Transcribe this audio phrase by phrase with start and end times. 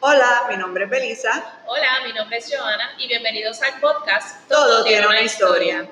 [0.00, 1.60] Hola, mi nombre es Belisa.
[1.66, 5.90] Hola, mi nombre es Joana y bienvenidos al podcast Todo, tiene una historia.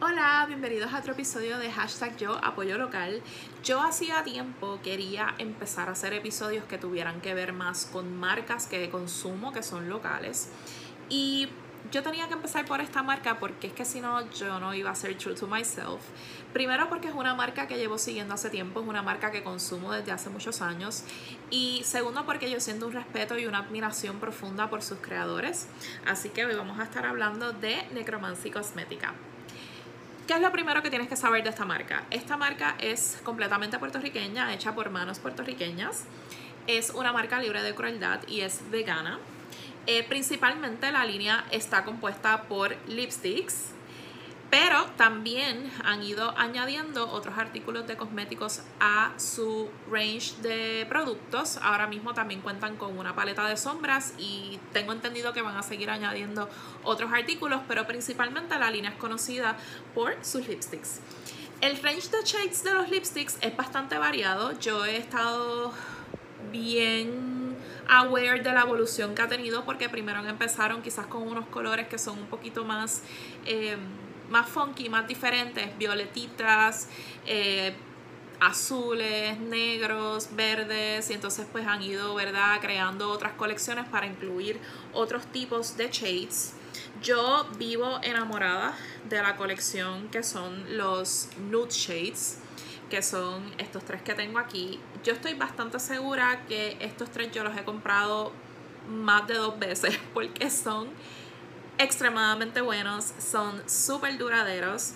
[0.00, 3.22] Hola, bienvenidos a otro episodio de hashtag Yo Apoyo Local.
[3.62, 8.66] Yo hacía tiempo quería empezar a hacer episodios que tuvieran que ver más con marcas
[8.66, 10.50] que consumo, que son locales.
[11.08, 11.48] Y
[11.92, 14.90] yo tenía que empezar por esta marca porque es que si no, yo no iba
[14.90, 16.00] a ser true to myself.
[16.52, 19.92] Primero porque es una marca que llevo siguiendo hace tiempo, es una marca que consumo
[19.92, 21.04] desde hace muchos años.
[21.50, 25.68] Y segundo porque yo siento un respeto y una admiración profunda por sus creadores.
[26.06, 29.14] Así que hoy vamos a estar hablando de Necromancy Cosmética.
[30.26, 32.02] ¿Qué es lo primero que tienes que saber de esta marca?
[32.10, 36.04] Esta marca es completamente puertorriqueña, hecha por manos puertorriqueñas.
[36.66, 39.20] Es una marca libre de crueldad y es vegana.
[39.86, 43.70] Eh, principalmente la línea está compuesta por lipsticks,
[44.50, 51.58] pero también han ido añadiendo otros artículos de cosméticos a su range de productos.
[51.62, 55.62] Ahora mismo también cuentan con una paleta de sombras y tengo entendido que van a
[55.62, 56.48] seguir añadiendo
[56.82, 59.56] otros artículos, pero principalmente la línea es conocida
[59.94, 61.00] por sus lipsticks.
[61.60, 64.58] El range de shades de los lipsticks es bastante variado.
[64.58, 65.72] Yo he estado
[66.52, 67.45] bien
[67.88, 71.98] aware de la evolución que ha tenido porque primero empezaron quizás con unos colores que
[71.98, 73.02] son un poquito más,
[73.44, 73.76] eh,
[74.30, 76.88] más funky, más diferentes, violetitas,
[77.26, 77.74] eh,
[78.40, 84.60] azules, negros, verdes y entonces pues han ido, ¿verdad?, creando otras colecciones para incluir
[84.92, 86.54] otros tipos de shades.
[87.02, 88.76] Yo vivo enamorada
[89.08, 92.40] de la colección que son los nude shades
[92.90, 94.80] que son estos tres que tengo aquí.
[95.04, 98.32] Yo estoy bastante segura que estos tres yo los he comprado
[98.88, 100.88] más de dos veces porque son
[101.78, 104.92] extremadamente buenos, son súper duraderos,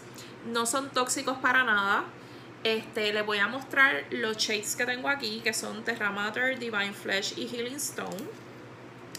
[0.47, 2.05] no son tóxicos para nada.
[2.62, 6.92] Este, les voy a mostrar los shades que tengo aquí, que son Terra Mater, Divine
[6.92, 8.28] Flesh y Healing Stone.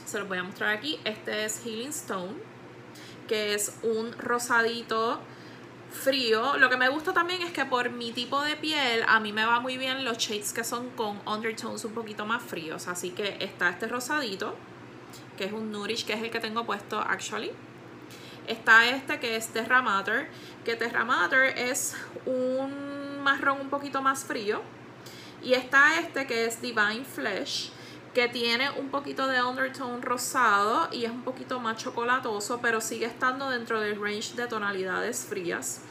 [0.05, 0.99] Se los voy a mostrar aquí.
[1.05, 2.35] Este es Healing Stone,
[3.27, 5.19] que es un rosadito
[5.91, 6.57] frío.
[6.57, 9.45] Lo que me gusta también es que por mi tipo de piel, a mí me
[9.45, 12.87] va muy bien los shades que son con undertones un poquito más fríos.
[12.87, 14.55] Así que está este rosadito,
[15.37, 17.51] que es un Nourish, que es el que tengo puesto actually.
[18.47, 20.29] Está este que es Terra Mater,
[20.65, 24.61] que Terra Mater es un marrón un poquito más frío.
[25.43, 27.71] Y está este que es Divine Flesh,
[28.13, 33.05] que tiene un poquito de undertone rosado y es un poquito más chocolatoso, pero sigue
[33.05, 35.81] estando dentro del range de tonalidades frías.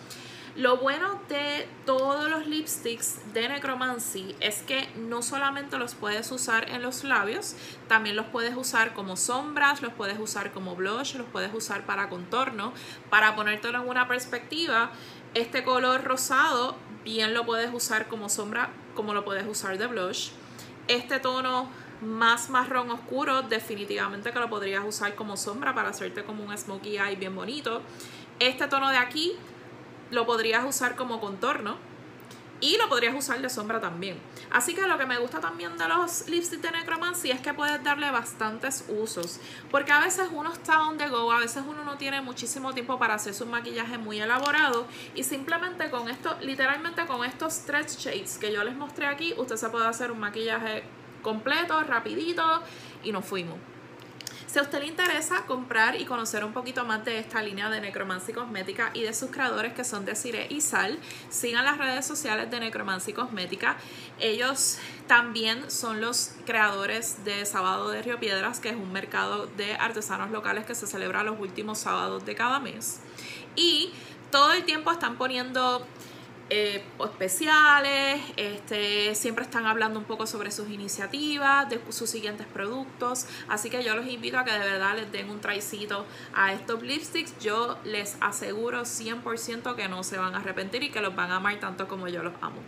[0.57, 6.69] Lo bueno de todos los lipsticks de Necromancy es que no solamente los puedes usar
[6.69, 7.55] en los labios,
[7.87, 12.09] también los puedes usar como sombras, los puedes usar como blush, los puedes usar para
[12.09, 12.73] contorno.
[13.11, 14.91] Para ponértelo en una perspectiva,
[15.35, 20.31] este color rosado bien lo puedes usar como sombra, como lo puedes usar de blush.
[20.89, 21.69] Este tono
[22.01, 26.99] más marrón oscuro, definitivamente que lo podrías usar como sombra para hacerte como un smokey
[26.99, 27.83] eye bien bonito.
[28.39, 29.37] Este tono de aquí
[30.11, 31.77] lo podrías usar como contorno
[32.61, 34.19] y lo podrías usar de sombra también.
[34.51, 37.83] Así que lo que me gusta también de los lipsticks de Necromancy es que puedes
[37.83, 39.41] darle bastantes usos.
[39.71, 42.99] Porque a veces uno está on the go, a veces uno no tiene muchísimo tiempo
[42.99, 44.87] para hacer su maquillaje muy elaborado.
[45.15, 49.57] Y simplemente con esto, literalmente con estos tres shades que yo les mostré aquí, usted
[49.57, 50.85] se puede hacer un maquillaje
[51.23, 52.63] completo, rapidito
[53.03, 53.57] y nos fuimos.
[54.51, 57.81] Si a usted le interesa comprar y conocer un poquito más de esta línea de
[57.81, 60.99] Necromancy Cosmética y de sus creadores que son Desiree y Sal,
[61.29, 63.77] sigan las redes sociales de Necromancy Cosmética.
[64.19, 69.75] Ellos también son los creadores de Sábado de Río Piedras, que es un mercado de
[69.75, 72.99] artesanos locales que se celebra los últimos sábados de cada mes.
[73.55, 73.93] Y
[74.33, 75.87] todo el tiempo están poniendo
[76.51, 83.27] eh, especiales, este, siempre están hablando un poco sobre sus iniciativas, de sus siguientes productos,
[83.49, 86.83] así que yo los invito a que de verdad les den un traicito a estos
[86.83, 91.31] lipsticks, yo les aseguro 100% que no se van a arrepentir y que los van
[91.31, 92.61] a amar tanto como yo los amo.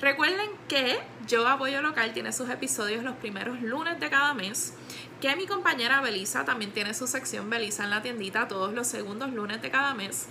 [0.00, 0.98] Recuerden que
[1.28, 4.74] Yo Apoyo Local tiene sus episodios los primeros lunes de cada mes,
[5.20, 9.32] que mi compañera Belisa también tiene su sección Belisa en la tiendita todos los segundos
[9.32, 10.26] lunes de cada mes,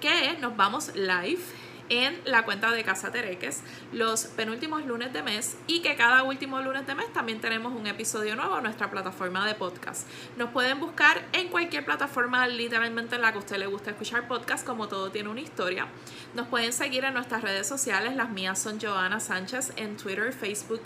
[0.00, 1.40] que nos vamos live
[1.88, 3.62] en la cuenta de Casa Tereques
[3.92, 7.86] los penúltimos lunes de mes y que cada último lunes de mes también tenemos un
[7.86, 10.08] episodio nuevo en nuestra plataforma de podcast.
[10.36, 14.28] Nos pueden buscar en cualquier plataforma literalmente en la que a usted le gusta escuchar
[14.28, 15.86] podcast como todo tiene una historia.
[16.34, 20.80] Nos pueden seguir en nuestras redes sociales, las mías son Joana Sánchez en Twitter, Facebook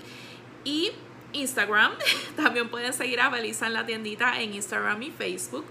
[0.65, 0.93] y
[1.33, 1.93] Instagram.
[2.37, 5.65] También pueden seguir a Belisa en la tiendita en Instagram y Facebook.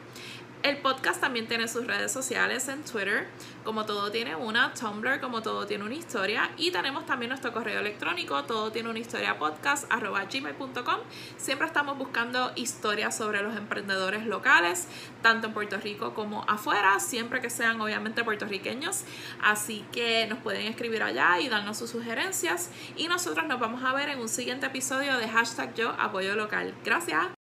[0.62, 3.28] El podcast también tiene sus redes sociales en Twitter,
[3.64, 7.80] como todo tiene una, Tumblr, como todo tiene una historia, y tenemos también nuestro correo
[7.80, 11.00] electrónico, todo tiene una historia podcast, gmail.com.
[11.38, 14.90] Siempre estamos buscando historias sobre los emprendedores locales,
[15.22, 19.06] tanto en Puerto Rico como afuera, siempre que sean obviamente puertorriqueños.
[19.42, 22.70] Así que nos pueden escribir allá y darnos sus sugerencias.
[22.98, 26.76] Y nosotros nos vamos a ver en un siguiente episodio de hashtag yo apoyo local.
[26.84, 27.39] Gracias.